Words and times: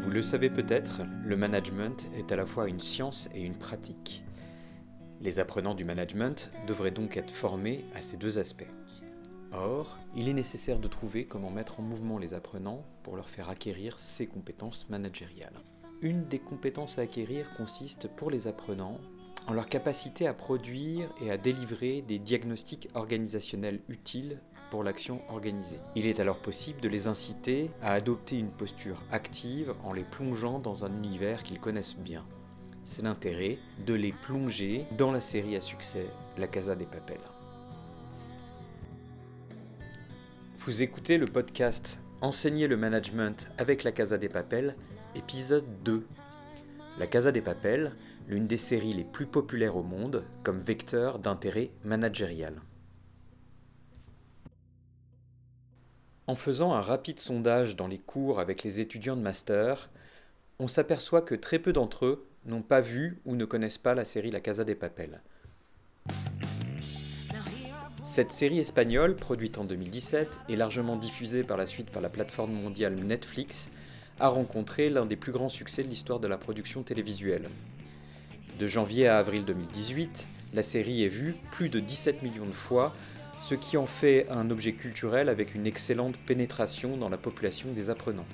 Vous 0.00 0.10
le 0.10 0.22
savez 0.22 0.48
peut-être, 0.48 1.02
le 1.26 1.36
management 1.36 2.08
est 2.16 2.32
à 2.32 2.36
la 2.36 2.46
fois 2.46 2.70
une 2.70 2.80
science 2.80 3.28
et 3.34 3.42
une 3.42 3.54
pratique. 3.54 4.24
Les 5.20 5.38
apprenants 5.38 5.74
du 5.74 5.84
management 5.84 6.50
devraient 6.66 6.90
donc 6.90 7.18
être 7.18 7.30
formés 7.30 7.84
à 7.94 8.00
ces 8.00 8.16
deux 8.16 8.38
aspects. 8.38 8.66
Or, 9.52 9.98
il 10.16 10.30
est 10.30 10.32
nécessaire 10.32 10.78
de 10.78 10.88
trouver 10.88 11.26
comment 11.26 11.50
mettre 11.50 11.80
en 11.80 11.82
mouvement 11.82 12.16
les 12.16 12.32
apprenants 12.32 12.82
pour 13.02 13.14
leur 13.14 13.28
faire 13.28 13.50
acquérir 13.50 13.98
ces 13.98 14.26
compétences 14.26 14.88
managériales. 14.88 15.60
Une 16.00 16.24
des 16.24 16.38
compétences 16.38 16.98
à 16.98 17.02
acquérir 17.02 17.52
consiste 17.58 18.08
pour 18.08 18.30
les 18.30 18.46
apprenants 18.46 18.98
en 19.46 19.52
leur 19.52 19.66
capacité 19.66 20.26
à 20.26 20.32
produire 20.32 21.12
et 21.20 21.30
à 21.30 21.36
délivrer 21.36 22.00
des 22.00 22.18
diagnostics 22.18 22.88
organisationnels 22.94 23.80
utiles 23.90 24.40
pour 24.70 24.84
l'action 24.84 25.20
organisée. 25.28 25.80
Il 25.96 26.06
est 26.06 26.20
alors 26.20 26.38
possible 26.38 26.80
de 26.80 26.88
les 26.88 27.08
inciter 27.08 27.70
à 27.82 27.92
adopter 27.92 28.38
une 28.38 28.50
posture 28.50 29.02
active 29.10 29.74
en 29.84 29.92
les 29.92 30.04
plongeant 30.04 30.58
dans 30.58 30.84
un 30.84 30.92
univers 30.92 31.42
qu'ils 31.42 31.60
connaissent 31.60 31.96
bien. 31.96 32.24
C'est 32.84 33.02
l'intérêt 33.02 33.58
de 33.84 33.94
les 33.94 34.12
plonger 34.12 34.86
dans 34.96 35.12
la 35.12 35.20
série 35.20 35.56
à 35.56 35.60
succès 35.60 36.06
La 36.38 36.46
Casa 36.46 36.74
des 36.74 36.86
Papels. 36.86 37.20
Vous 40.58 40.82
écoutez 40.82 41.18
le 41.18 41.26
podcast 41.26 42.00
Enseigner 42.20 42.68
le 42.68 42.76
management 42.76 43.48
avec 43.58 43.82
la 43.82 43.92
Casa 43.92 44.18
des 44.18 44.28
Papels, 44.28 44.76
épisode 45.14 45.64
2. 45.84 46.06
La 46.98 47.06
Casa 47.06 47.32
des 47.32 47.40
Papels, 47.40 47.96
l'une 48.28 48.46
des 48.46 48.58
séries 48.58 48.92
les 48.92 49.04
plus 49.04 49.26
populaires 49.26 49.76
au 49.76 49.82
monde 49.82 50.24
comme 50.42 50.58
vecteur 50.58 51.18
d'intérêt 51.18 51.70
managérial. 51.82 52.60
En 56.30 56.36
faisant 56.36 56.74
un 56.74 56.80
rapide 56.80 57.18
sondage 57.18 57.74
dans 57.74 57.88
les 57.88 57.98
cours 57.98 58.38
avec 58.38 58.62
les 58.62 58.80
étudiants 58.80 59.16
de 59.16 59.20
master, 59.20 59.90
on 60.60 60.68
s'aperçoit 60.68 61.22
que 61.22 61.34
très 61.34 61.58
peu 61.58 61.72
d'entre 61.72 62.06
eux 62.06 62.24
n'ont 62.46 62.62
pas 62.62 62.80
vu 62.80 63.18
ou 63.24 63.34
ne 63.34 63.44
connaissent 63.44 63.78
pas 63.78 63.96
la 63.96 64.04
série 64.04 64.30
La 64.30 64.38
Casa 64.38 64.62
des 64.62 64.76
Papels. 64.76 65.22
Cette 68.04 68.30
série 68.30 68.60
espagnole, 68.60 69.16
produite 69.16 69.58
en 69.58 69.64
2017 69.64 70.42
et 70.48 70.54
largement 70.54 70.94
diffusée 70.94 71.42
par 71.42 71.56
la 71.56 71.66
suite 71.66 71.90
par 71.90 72.00
la 72.00 72.08
plateforme 72.08 72.52
mondiale 72.52 72.94
Netflix, 72.94 73.68
a 74.20 74.28
rencontré 74.28 74.88
l'un 74.88 75.06
des 75.06 75.16
plus 75.16 75.32
grands 75.32 75.48
succès 75.48 75.82
de 75.82 75.88
l'histoire 75.88 76.20
de 76.20 76.28
la 76.28 76.38
production 76.38 76.84
télévisuelle. 76.84 77.48
De 78.60 78.68
janvier 78.68 79.08
à 79.08 79.18
avril 79.18 79.44
2018, 79.44 80.28
la 80.54 80.62
série 80.62 81.02
est 81.02 81.08
vue 81.08 81.34
plus 81.50 81.70
de 81.70 81.80
17 81.80 82.22
millions 82.22 82.46
de 82.46 82.52
fois, 82.52 82.94
ce 83.40 83.54
qui 83.54 83.76
en 83.76 83.86
fait 83.86 84.26
un 84.30 84.50
objet 84.50 84.72
culturel 84.72 85.28
avec 85.28 85.54
une 85.54 85.66
excellente 85.66 86.16
pénétration 86.18 86.96
dans 86.96 87.08
la 87.08 87.16
population 87.16 87.72
des 87.72 87.90
apprenants. 87.90 88.26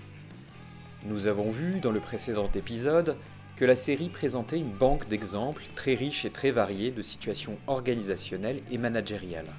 Nous 1.04 1.28
avons 1.28 1.50
vu 1.50 1.78
dans 1.80 1.92
le 1.92 2.00
précédent 2.00 2.50
épisode 2.54 3.16
que 3.54 3.64
la 3.64 3.76
série 3.76 4.08
présentait 4.08 4.58
une 4.58 4.72
banque 4.72 5.08
d'exemples 5.08 5.62
très 5.74 5.94
riche 5.94 6.24
et 6.24 6.30
très 6.30 6.50
variée 6.50 6.90
de 6.90 7.02
situations 7.02 7.56
organisationnelles 7.68 8.60
et 8.70 8.78
managériales. 8.78 9.52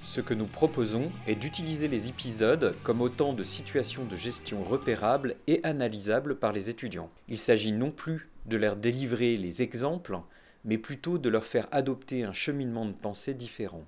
Ce 0.00 0.22
que 0.22 0.32
nous 0.32 0.46
proposons 0.46 1.12
est 1.26 1.34
d'utiliser 1.34 1.88
les 1.88 2.08
épisodes 2.08 2.74
comme 2.84 3.02
autant 3.02 3.34
de 3.34 3.44
situations 3.44 4.04
de 4.04 4.16
gestion 4.16 4.64
repérables 4.64 5.36
et 5.46 5.60
analysables 5.62 6.36
par 6.36 6.52
les 6.52 6.70
étudiants. 6.70 7.10
Il 7.28 7.36
s'agit 7.36 7.72
non 7.72 7.90
plus 7.90 8.30
de 8.46 8.56
leur 8.56 8.76
délivrer 8.76 9.36
les 9.36 9.60
exemples, 9.60 10.18
mais 10.64 10.78
plutôt 10.78 11.18
de 11.18 11.28
leur 11.28 11.44
faire 11.44 11.68
adopter 11.70 12.24
un 12.24 12.32
cheminement 12.32 12.86
de 12.86 12.92
pensée 12.92 13.34
différent, 13.34 13.84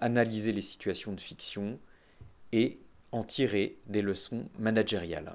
analyser 0.00 0.52
les 0.52 0.60
situations 0.60 1.12
de 1.12 1.20
fiction 1.20 1.78
et 2.52 2.78
en 3.12 3.24
tirer 3.24 3.78
des 3.86 4.02
leçons 4.02 4.46
managériales. 4.58 5.34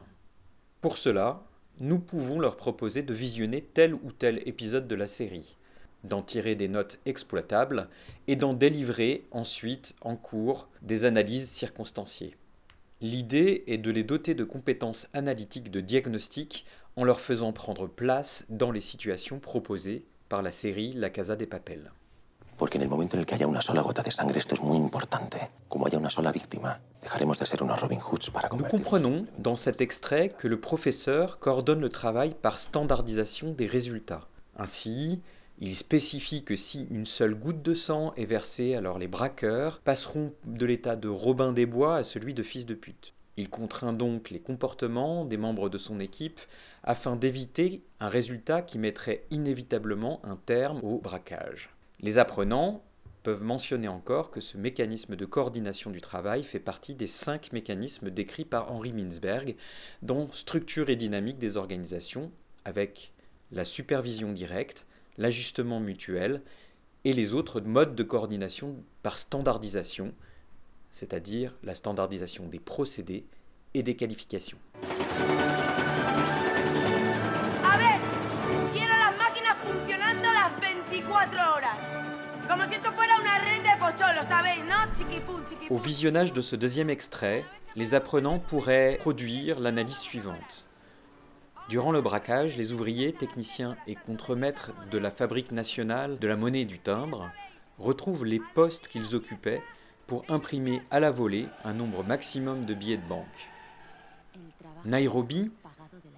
Pour 0.81 0.98
cela, 0.98 1.44
nous 1.80 2.00
pouvons 2.00 2.39
leur 2.39 2.58
proposer 2.58 3.03
de 3.03 3.14
visionner 3.14 3.61
tel 3.61 3.94
ou 3.94 4.11
tel 4.11 4.42
épisode 4.48 4.88
de 4.88 4.95
la 4.95 5.08
série, 5.08 5.55
d'en 6.04 6.21
tirer 6.21 6.55
des 6.55 6.67
notes 6.67 6.99
exploitables 7.05 7.89
et 8.27 8.36
d'en 8.36 8.54
délivrer 8.54 9.26
ensuite 9.32 9.95
en 10.02 10.15
cours 10.15 10.70
des 10.82 11.05
analyses 11.05 11.49
circonstanciées. 11.49 12.36
L'idée 13.02 13.64
est 13.67 13.77
de 13.77 13.92
les 13.92 14.04
doter 14.04 14.33
de 14.33 14.44
compétences 14.44 15.08
analytiques 15.14 15.71
de 15.71 15.80
diagnostic 15.80 16.65
en 16.98 17.05
leur 17.05 17.21
faisant 17.21 17.54
prendre 17.54 17.88
place 17.88 18.45
dans 18.49 18.71
les 18.71 18.82
situations 18.82 19.39
proposées 19.39 20.04
par 20.30 20.44
la 20.44 20.52
série 20.52 20.94
La 20.94 21.10
Casa 21.10 21.36
des 21.36 21.48
Papels. 21.48 21.92
Porque 22.56 22.78
en 22.78 22.84
el 22.84 22.90
momento 22.90 23.16
en 23.16 23.22
el 23.22 23.26
que 23.26 23.36
haya 23.36 23.48
una 23.48 23.62
sola 23.62 23.82
gota 23.82 24.04
de 24.04 24.12
sangre, 24.12 24.38
esto 24.38 24.54
es 24.54 24.62
muy 24.62 24.78
importante. 24.78 25.50
Como 25.67 25.88
haya 25.88 25.98
una 25.98 26.10
sola 26.10 26.32
víctima, 26.32 26.80
dejaremos 27.02 27.40
de 27.40 27.45
ser 27.45 27.64
unos 27.64 27.82
Robin 27.82 28.00
Hoods 28.00 28.30
para 28.32 28.50
Nous 28.50 28.68
comprenons 28.68 29.26
dans 29.38 29.56
cet 29.56 29.82
extrait 29.82 30.30
que 30.38 30.48
le 30.48 30.60
professeur 30.60 31.39
coordonne 31.39 31.80
le 31.80 31.89
travail 31.89 32.36
par 32.39 32.60
standardisation 32.60 33.54
des 33.54 33.66
résultats. 33.66 34.28
Ainsi, 34.58 35.22
il 35.58 35.76
spécifie 35.76 36.44
que 36.44 36.56
si 36.56 36.86
une 36.92 37.06
seule 37.06 37.34
goutte 37.34 37.62
de 37.62 37.73
sang 37.73 38.14
est 38.16 38.26
versée, 38.26 38.76
alors 38.76 39.00
les 39.00 39.08
braqueurs 39.08 39.80
passeront 39.80 40.34
de 40.45 40.66
l'état 40.66 40.95
de 40.95 41.08
Robin 41.10 41.54
des 41.54 41.66
Bois 41.66 41.95
à 41.95 42.04
celui 42.04 42.34
de 42.34 42.44
fils 42.44 42.66
de 42.66 42.76
pute. 42.76 43.14
Il 43.39 43.50
contraint 43.50 43.94
donc 43.94 44.32
les 44.32 44.42
comportements 44.42 45.23
des 45.23 45.38
membres 45.38 45.70
de 45.70 45.77
son 45.77 46.02
équipe 46.02 46.42
afin 46.83 47.16
d'éviter 47.16 47.83
un 48.02 48.10
résultat 48.10 48.61
qui 48.61 48.77
mettrait 48.77 49.23
inévitablement 49.32 50.20
un 50.26 50.36
terme 50.36 50.82
au 50.83 51.00
braquage. 51.00 51.70
Les 52.02 52.17
apprenants 52.17 52.83
peuvent 53.23 53.45
mentionner 53.45 53.88
encore 53.88 54.30
que 54.30 54.42
ce 54.42 54.58
mécanisme 54.58 55.16
de 55.16 55.26
coordination 55.26 55.89
du 55.89 56.02
travail 56.02 56.44
fait 56.44 56.60
partie 56.60 56.95
des 56.95 57.08
cinq 57.08 57.54
mécanismes 57.54 58.10
décrits 58.10 58.44
par 58.44 58.73
Henri 58.73 58.92
Mintzberg 58.92 59.56
dans 60.02 60.30
Structure 60.33 60.89
et 60.89 60.98
dynamique 60.98 61.38
des 61.38 61.56
organisations, 61.56 62.33
avec 62.66 63.14
la 63.54 63.64
supervision 63.64 64.33
directe, 64.33 64.86
l'ajustement 65.17 65.80
mutuel 65.80 66.42
et 67.06 67.14
les 67.14 67.33
autres 67.33 67.61
modes 67.61 67.95
de 67.95 68.04
coordination 68.04 68.76
par 69.02 69.17
standardisation, 69.17 70.14
c'est-à-dire 70.92 71.55
la 71.64 71.76
standardisation 71.76 72.48
des 72.48 72.60
procédés 72.60 73.26
et 73.73 73.83
des 73.83 73.95
qualifications. 73.95 74.58
Au 85.70 85.77
visionnage 85.77 86.33
de 86.33 86.42
ce 86.42 86.55
deuxième 86.55 86.89
extrait, 86.89 87.45
les 87.76 87.94
apprenants 87.94 88.39
pourraient 88.39 88.98
produire 89.00 89.60
l'analyse 89.60 90.00
suivante. 90.00 90.66
Durant 91.70 91.92
le 91.92 92.02
braquage, 92.02 92.58
les 92.58 92.73
ouvriers, 92.73 93.14
techniciens 93.14 93.77
et 93.86 93.94
contremaîtres 93.94 94.71
de 94.92 94.98
la 94.98 95.11
Fabrique 95.11 95.52
nationale 95.52 96.17
de 96.17 96.27
la 96.27 96.36
monnaie 96.36 96.61
et 96.61 96.66
du 96.66 96.80
timbre 96.80 97.30
retrouvent 97.77 98.26
les 98.26 98.42
postes 98.56 98.88
qu'ils 98.88 99.16
occupaient 99.16 99.61
pour 100.09 100.25
imprimer 100.27 100.81
à 100.89 100.99
la 100.99 101.11
volée 101.11 101.45
un 101.64 101.73
nombre 101.73 102.03
maximum 102.03 102.65
de 102.65 102.73
billets 102.73 102.97
de 102.97 103.08
banque. 103.08 103.27
Nairobi 104.83 105.52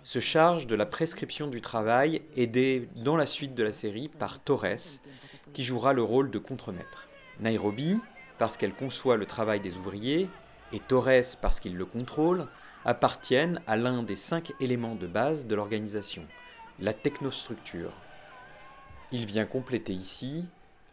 se 0.02 0.19
charge 0.19 0.66
de 0.66 0.75
la 0.75 0.85
prescription 0.85 1.47
du 1.47 1.59
travail 1.59 2.22
aidé 2.38 2.88
dans 2.96 3.18
la 3.18 3.25
suite 3.25 3.53
de 3.53 3.63
la 3.63 3.74
série 3.74 4.07
par 4.07 4.40
Torres, 4.40 5.02
qui 5.52 5.66
jouera 5.66 5.91
le 5.91 6.03
rôle 6.03 6.31
de 6.31 6.40
contremaître. 6.40 7.09
Nairobi, 7.41 8.00
parce 8.38 8.56
qu'elle 8.56 8.74
conçoit 8.74 9.18
le 9.18 9.25
travail 9.25 9.59
des 9.59 9.75
ouvriers, 9.75 10.29
et 10.72 10.79
Torres 10.79 11.35
parce 11.41 11.59
qu'il 11.59 11.75
le 11.75 11.85
contrôle, 11.85 12.47
appartiennent 12.85 13.62
à 13.68 13.75
l'un 13.75 14.03
des 14.03 14.16
cinq 14.16 14.53
éléments 14.62 14.96
de 14.96 15.06
base 15.06 15.47
de 15.47 15.56
l'organisation, 15.56 16.25
la 16.79 16.94
technostructure. 16.94 17.91
Il 19.12 19.25
vient 19.25 19.46
compléter 19.46 19.91
ici 19.91 20.46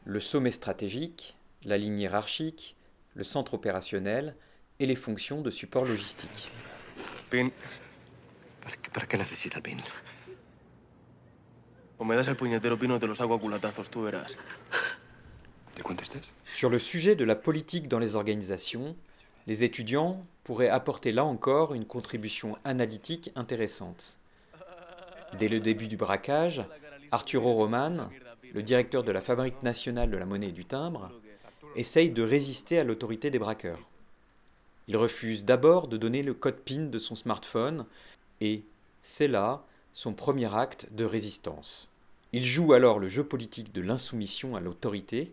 le 0.05 0.19
sommet 0.19 0.51
stratégique, 0.51 1.37
la 1.65 1.79
ligne 1.79 2.01
hiérarchique, 2.01 2.75
le 3.19 3.25
centre 3.25 3.55
opérationnel 3.55 4.37
et 4.79 4.87
les 4.87 4.95
fonctions 4.95 5.43
de 5.43 5.51
support 5.51 5.85
logistique. 5.85 6.53
Sur 16.47 16.71
le 16.71 16.79
sujet 16.79 17.17
de 17.17 17.25
la 17.25 17.35
politique 17.35 17.89
dans 17.89 17.99
les 17.99 18.15
organisations, 18.15 18.97
les 19.49 19.65
étudiants 19.65 20.25
pourraient 20.45 20.69
apporter 20.69 21.11
là 21.11 21.25
encore 21.25 21.75
une 21.75 21.87
contribution 21.87 22.57
analytique 22.65 23.33
intéressante. 23.35 24.21
Dès 25.41 25.49
le 25.49 25.59
début 25.59 25.89
du 25.89 25.97
braquage, 25.97 26.65
Arturo 27.11 27.53
Roman, 27.55 28.11
le 28.55 28.63
directeur 28.63 29.03
de 29.03 29.11
la 29.11 29.21
Fabrique 29.21 29.61
nationale 29.65 30.09
de 30.09 30.17
la 30.17 30.25
monnaie 30.25 30.51
et 30.51 30.53
du 30.53 30.65
timbre, 30.65 31.11
essaye 31.79 32.11
de 32.11 32.23
résister 32.23 32.79
à 32.79 32.85
l'autorité 32.85 33.31
des 33.31 33.39
braqueurs. 33.39 33.89
Il 34.89 34.97
refuse 34.97 35.45
d'abord 35.45 35.87
de 35.87 35.97
donner 35.97 36.23
le 36.23 36.35
code 36.35 36.59
PIN 36.61 36.87
de 36.87 36.99
son 36.99 37.15
smartphone 37.15 37.87
et 38.41 38.65
c'est 39.01 39.29
là 39.29 39.65
son 39.93 40.13
premier 40.13 40.53
acte 40.55 40.89
de 40.93 41.05
résistance. 41.05 41.89
Il 42.33 42.45
joue 42.45 42.73
alors 42.73 42.99
le 42.99 43.09
jeu 43.09 43.25
politique 43.25 43.73
de 43.73 43.81
l'insoumission 43.81 44.57
à 44.57 44.61
l'autorité. 44.61 45.33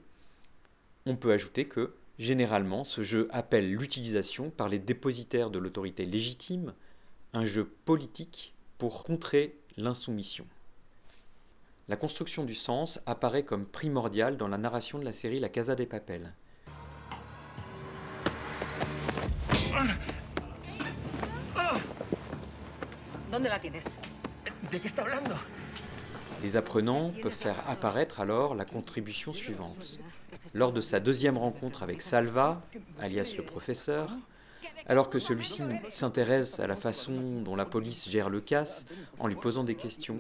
On 1.06 1.16
peut 1.16 1.32
ajouter 1.32 1.66
que, 1.66 1.94
généralement, 2.20 2.84
ce 2.84 3.04
jeu 3.04 3.28
appelle 3.32 3.74
l'utilisation 3.74 4.50
par 4.50 4.70
les 4.70 4.80
dépositaires 4.80 5.50
de 5.50 5.60
l'autorité 5.60 6.06
légitime, 6.06 6.74
un 7.34 7.46
jeu 7.46 7.66
politique 7.86 8.54
pour 8.78 9.04
contrer 9.04 9.56
l'insoumission. 9.78 10.46
La 11.88 11.98
construction 11.98 12.44
du 12.44 12.56
sens 12.56 13.00
apparaît 13.06 13.44
comme 13.44 13.68
primordiale 13.68 14.38
dans 14.38 14.48
la 14.48 14.58
narration 14.58 14.98
de 14.98 15.06
la 15.06 15.12
série 15.12 15.40
La 15.40 15.50
Casa 15.50 15.76
des 15.76 15.86
Papel. 15.86 16.34
Les 26.42 26.58
apprenants 26.58 27.12
peuvent 27.22 27.32
faire 27.32 27.70
apparaître 27.70 28.20
alors 28.20 28.56
la 28.56 28.66
contribution 28.66 29.32
suivante. 29.32 30.00
Lors 30.56 30.74
de 30.74 30.82
sa 30.82 31.00
deuxième 31.00 31.38
rencontre 31.38 31.84
avec 31.84 32.02
Salva, 32.02 32.64
alias 33.00 33.36
le 33.38 33.46
professeur, 33.46 34.10
alors 34.88 35.10
que 35.10 35.20
celui-ci 35.20 35.64
s'intéresse 35.90 36.60
à 36.60 36.68
la 36.68 36.76
façon 36.76 37.42
dont 37.42 37.56
la 37.56 37.66
police 37.66 38.10
gère 38.10 38.30
le 38.30 38.42
casse 38.42 38.86
en 39.20 39.28
lui 39.28 39.36
posant 39.36 39.64
des 39.64 39.76
questions, 39.76 40.20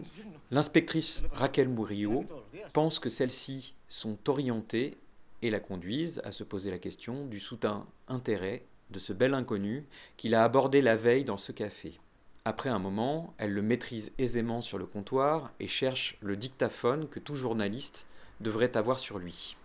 l'inspectrice 0.51 1.23
Raquel 1.33 1.69
Murillo 1.69 2.25
pense 2.73 2.99
que 2.99 3.09
celles-ci 3.09 3.75
sont 3.87 4.17
orientées 4.27 4.97
et 5.41 5.51
la 5.51 5.59
conduisent 5.59 6.21
à 6.23 6.31
se 6.31 6.43
poser 6.43 6.71
la 6.71 6.79
question 6.79 7.25
du 7.25 7.39
soutien 7.39 7.85
intérêt 8.07 8.63
de 8.89 8.99
ce 8.99 9.13
bel 9.13 9.33
inconnu 9.33 9.85
qu'il 10.17 10.35
a 10.35 10.43
abordé 10.43 10.81
la 10.81 10.95
veille 10.95 11.23
dans 11.23 11.37
ce 11.37 11.51
café. 11.51 11.99
Après 12.45 12.69
un 12.69 12.79
moment, 12.79 13.33
elle 13.37 13.53
le 13.53 13.61
maîtrise 13.61 14.11
aisément 14.17 14.61
sur 14.61 14.77
le 14.77 14.85
comptoir 14.85 15.51
et 15.59 15.67
cherche 15.67 16.17
le 16.21 16.37
dictaphone 16.37 17.07
que 17.09 17.19
tout 17.19 17.35
journaliste 17.35 18.07
devrait 18.39 18.77
avoir 18.77 18.99
sur 18.99 19.17
lui. 19.17 19.57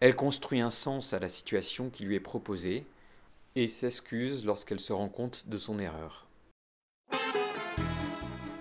Elle 0.00 0.16
construit 0.16 0.60
un 0.60 0.70
sens 0.70 1.12
à 1.12 1.18
la 1.18 1.28
situation 1.28 1.90
qui 1.90 2.04
lui 2.04 2.16
est 2.16 2.20
proposée 2.20 2.86
et 3.56 3.68
s'excuse 3.68 4.44
lorsqu'elle 4.44 4.80
se 4.80 4.92
rend 4.92 5.08
compte 5.08 5.48
de 5.48 5.58
son 5.58 5.78
erreur. 5.78 6.26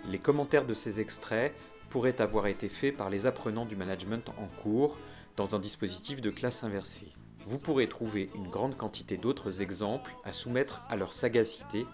Les 0.10 0.20
commentaires 0.20 0.66
de 0.66 0.74
ces 0.74 1.00
extraits 1.00 1.54
pourraient 1.90 2.22
avoir 2.22 2.48
été 2.48 2.68
faits 2.68 2.96
par 2.96 3.10
les 3.10 3.26
apprenants 3.26 3.66
du 3.66 3.76
management 3.76 4.30
en 4.38 4.48
cours 4.62 4.98
dans 5.38 5.56
un 5.56 5.60
dispositif 5.60 6.22
de 6.22 6.30
classe 6.30 6.64
inversée. 6.64 7.12
Vous 7.46 7.58
pourrez 7.58 7.88
trouver 7.88 8.30
une 8.36 8.50
grande 8.50 8.78
quantité 8.78 9.18
d'autres 9.18 9.62
exemples 9.62 10.14
à 10.24 10.34
soumettre 10.34 10.84
à 10.90 10.96
leur 10.96 11.14
sagacité 11.14 11.86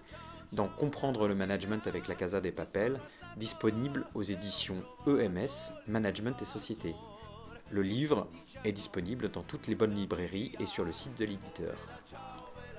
dans 0.54 0.68
Comprendre 0.68 1.28
le 1.28 1.36
management 1.36 1.86
avec 1.88 2.08
la 2.08 2.16
Casa 2.16 2.42
des 2.42 2.52
Papels, 2.52 3.00
disponible 3.38 4.06
aux 4.14 4.24
éditions 4.24 4.82
EMS, 5.06 5.74
Management 5.88 6.42
et 6.42 6.46
Société. 6.46 6.96
Le 7.70 7.82
livre 7.82 8.28
est 8.64 8.72
disponible 8.72 9.30
dans 9.30 9.44
toutes 9.44 9.68
les 9.68 9.76
bonnes 9.76 9.94
librairies 9.94 10.54
et 10.60 10.66
sur 10.66 10.86
le 10.86 10.94
site 10.94 11.18
de 11.18 11.26
l'éditeur. 11.26 11.76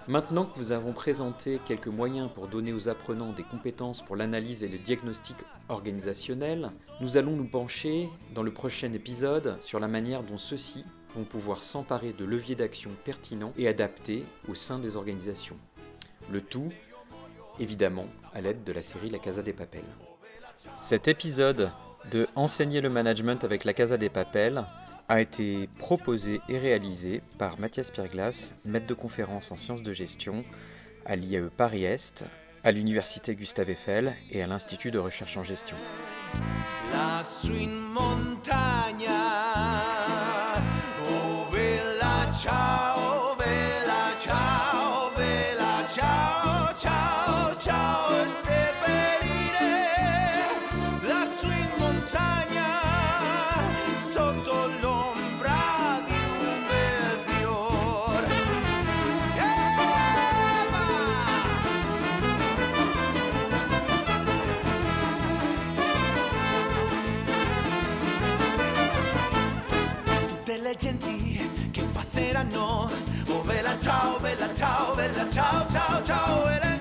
Maintenant 0.08 0.46
que 0.46 0.56
vous 0.56 0.72
avons 0.72 0.94
présenté 0.94 1.60
quelques 1.66 1.88
moyens 1.88 2.30
pour 2.34 2.48
donner 2.48 2.72
aux 2.72 2.88
apprenants 2.88 3.34
des 3.34 3.42
compétences 3.42 4.00
pour 4.00 4.16
l'analyse 4.16 4.64
et 4.64 4.68
le 4.68 4.78
diagnostic 4.78 5.36
organisationnel, 5.68 6.70
nous 7.02 7.18
allons 7.18 7.36
nous 7.36 7.46
pencher 7.46 8.08
dans 8.34 8.42
le 8.42 8.50
prochain 8.50 8.90
épisode 8.94 9.60
sur 9.60 9.78
la 9.78 9.86
manière 9.86 10.22
dont 10.22 10.38
ceux-ci 10.38 10.86
vont 11.14 11.24
pouvoir 11.24 11.62
s'emparer 11.62 12.14
de 12.14 12.24
leviers 12.24 12.54
d'action 12.54 12.90
pertinents 13.04 13.52
et 13.58 13.68
adaptés 13.68 14.24
au 14.48 14.54
sein 14.54 14.78
des 14.78 14.96
organisations. 14.96 15.58
Le 16.32 16.40
tout 16.40 16.72
évidemment 17.60 18.06
à 18.32 18.40
l'aide 18.40 18.64
de 18.64 18.72
la 18.72 18.80
série 18.80 19.10
La 19.10 19.18
Casa 19.18 19.42
des 19.42 19.52
Papels. 19.52 19.84
Cet 20.74 21.06
épisode 21.06 21.70
de 22.10 22.26
Enseigner 22.34 22.80
le 22.80 22.88
management 22.88 23.44
avec 23.44 23.64
la 23.64 23.74
Casa 23.74 23.98
des 23.98 24.08
Papels 24.08 24.64
a 25.08 25.20
été 25.20 25.68
proposé 25.78 26.40
et 26.48 26.58
réalisé 26.58 27.22
par 27.38 27.58
Mathias 27.58 27.90
Pierglas, 27.90 28.54
maître 28.64 28.86
de 28.86 28.94
conférence 28.94 29.50
en 29.50 29.56
sciences 29.56 29.82
de 29.82 29.92
gestion 29.92 30.44
à 31.06 31.16
l'IAE 31.16 31.48
Paris-Est, 31.56 32.26
à 32.62 32.72
l'Université 32.72 33.34
Gustave 33.34 33.70
Eiffel 33.70 34.14
et 34.30 34.42
à 34.42 34.46
l'Institut 34.46 34.90
de 34.90 34.98
recherche 34.98 35.36
en 35.36 35.42
gestion. 35.42 35.76
Bella 74.28 74.54
ciao, 74.54 74.94
bella 74.94 75.30
ciao, 75.30 75.66
ciao, 75.70 76.04
ciao, 76.04 76.77